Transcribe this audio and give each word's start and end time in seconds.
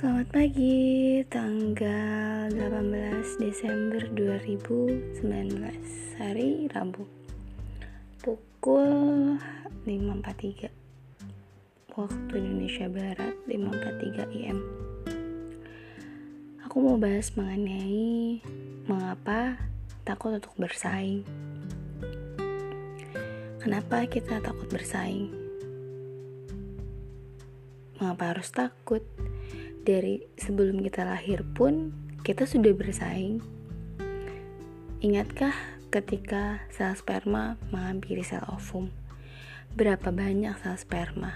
pagi, 0.00 1.20
tanggal 1.28 2.48
18 2.48 3.36
Desember 3.36 4.00
2019 4.16 5.20
Hari 6.16 6.72
Rabu 6.72 7.04
Pukul 8.24 9.36
5.43 9.84 10.72
Waktu 11.92 12.32
Indonesia 12.32 12.88
Barat 12.88 13.36
5.43 13.44 14.40
IM 14.40 14.64
Aku 16.64 16.80
mau 16.80 16.96
bahas 16.96 17.36
mengenai 17.36 18.40
Mengapa 18.88 19.60
takut 20.08 20.32
untuk 20.32 20.56
bersaing. 20.56 21.28
Kenapa 23.60 24.08
kita 24.08 24.40
takut 24.40 24.64
bersaing? 24.72 25.28
Mengapa 28.00 28.32
harus 28.32 28.48
takut? 28.48 29.04
Dari 29.80 30.20
sebelum 30.36 30.84
kita 30.84 31.08
lahir 31.08 31.40
pun 31.56 31.92
kita 32.20 32.44
sudah 32.44 32.72
bersaing. 32.76 33.40
Ingatkah 35.00 35.56
ketika 35.88 36.60
sel 36.68 36.92
sperma 36.92 37.56
menghampiri 37.72 38.20
sel 38.20 38.44
ovum? 38.52 38.92
Berapa 39.72 40.12
banyak 40.12 40.52
sel 40.60 40.76
sperma? 40.76 41.32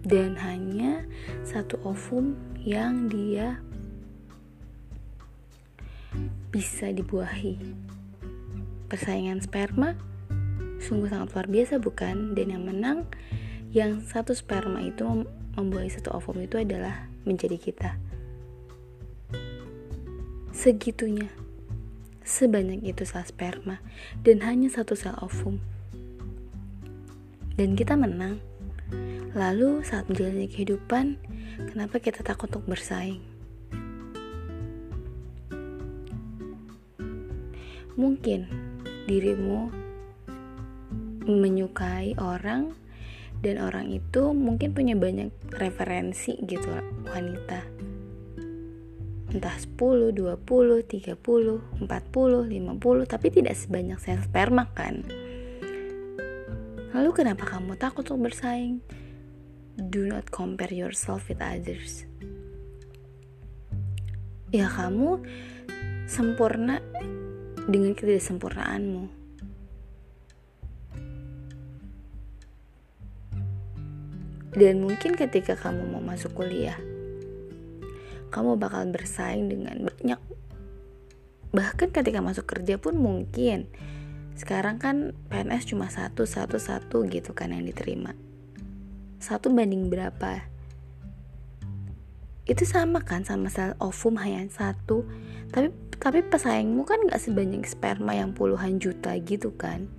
Dan 0.00 0.38
hanya 0.40 1.04
satu 1.42 1.76
ovum 1.82 2.38
yang 2.62 3.10
dia 3.10 3.60
bisa 6.54 6.94
dibuahi. 6.94 7.58
Persaingan 8.86 9.42
sperma 9.42 9.94
sungguh 10.80 11.12
sangat 11.12 11.34
luar 11.36 11.46
biasa 11.50 11.74
bukan? 11.78 12.32
Dan 12.32 12.56
yang 12.56 12.64
menang 12.64 13.06
yang 13.70 14.02
satu 14.02 14.34
sperma 14.34 14.82
itu 14.82 15.26
membuahi 15.54 15.90
satu 15.90 16.10
ovum 16.18 16.42
itu 16.42 16.58
adalah 16.58 17.06
menjadi 17.22 17.54
kita. 17.54 17.90
Segitunya, 20.50 21.30
sebanyak 22.26 22.82
itu 22.82 23.06
sel 23.06 23.22
sperma 23.22 23.78
dan 24.26 24.42
hanya 24.42 24.66
satu 24.66 24.98
sel 24.98 25.14
ovum. 25.22 25.62
Dan 27.54 27.78
kita 27.78 27.94
menang. 27.94 28.42
Lalu 29.30 29.86
saat 29.86 30.10
menjalani 30.10 30.50
kehidupan, 30.50 31.14
kenapa 31.70 32.02
kita 32.02 32.26
takut 32.26 32.50
untuk 32.50 32.66
bersaing? 32.66 33.22
Mungkin 37.94 38.50
dirimu 39.06 39.70
menyukai 41.30 42.18
orang 42.18 42.74
dan 43.40 43.56
orang 43.62 43.88
itu 43.88 44.34
mungkin 44.36 44.76
punya 44.76 44.98
banyak 44.98 45.32
referensi 45.56 46.36
gitu 46.44 46.68
wanita. 47.08 47.64
Entah 49.30 49.56
10, 49.56 50.10
20, 50.10 50.42
30, 50.42 51.14
40, 51.14 51.86
50 51.86 53.06
tapi 53.06 53.26
tidak 53.30 53.54
sebanyak 53.54 53.98
sel 54.02 54.18
sperma 54.20 54.66
kan. 54.74 55.06
Lalu 56.90 57.10
kenapa 57.14 57.46
kamu 57.46 57.78
takut 57.78 58.02
untuk 58.10 58.26
bersaing? 58.26 58.82
Do 59.78 60.04
not 60.04 60.28
compare 60.34 60.74
yourself 60.74 61.30
with 61.30 61.38
others. 61.38 62.04
Ya 64.50 64.66
kamu 64.66 65.22
sempurna 66.10 66.82
dengan 67.70 67.94
ketidaksempurnaanmu 67.94 69.19
Dan 74.50 74.82
mungkin 74.82 75.14
ketika 75.14 75.54
kamu 75.54 75.86
mau 75.94 76.02
masuk 76.02 76.34
kuliah, 76.34 76.78
kamu 78.30 78.58
bakal 78.58 78.86
bersaing 78.90 79.50
dengan 79.50 79.86
banyak. 79.86 80.20
Bahkan 81.50 81.90
ketika 81.90 82.18
masuk 82.22 82.46
kerja 82.46 82.78
pun 82.78 82.98
mungkin. 82.98 83.66
Sekarang 84.38 84.80
kan 84.80 85.12
PNS 85.28 85.68
cuma 85.68 85.90
satu, 85.90 86.24
satu, 86.24 86.56
satu 86.56 87.04
gitu 87.10 87.34
kan 87.34 87.50
yang 87.50 87.66
diterima. 87.66 88.14
Satu 89.20 89.52
banding 89.52 89.92
berapa? 89.92 90.46
Itu 92.48 92.64
sama 92.64 93.04
kan 93.04 93.26
sama 93.26 93.52
sel 93.52 93.76
ovum 93.78 94.16
hanya 94.18 94.46
satu. 94.48 95.04
Tapi 95.52 95.74
tapi 96.00 96.24
pesaingmu 96.24 96.88
kan 96.88 97.04
gak 97.04 97.20
sebanyak 97.20 97.68
sperma 97.68 98.16
yang 98.16 98.32
puluhan 98.32 98.80
juta 98.80 99.12
gitu 99.20 99.52
kan. 99.52 99.92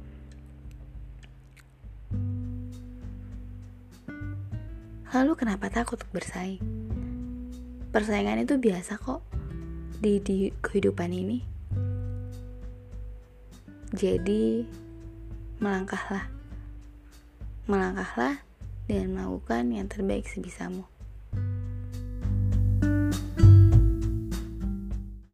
Lalu 5.11 5.35
kenapa 5.35 5.67
takut 5.67 5.99
untuk 5.99 6.23
bersaing? 6.23 6.63
Persaingan 7.91 8.47
itu 8.47 8.55
biasa 8.55 8.95
kok 8.95 9.19
di, 9.99 10.23
di 10.23 10.47
kehidupan 10.63 11.11
ini. 11.11 11.43
Jadi 13.91 14.63
melangkahlah. 15.59 16.31
Melangkahlah 17.67 18.39
dan 18.87 19.11
melakukan 19.11 19.75
yang 19.75 19.91
terbaik 19.91 20.23
sebisamu. 20.31 20.87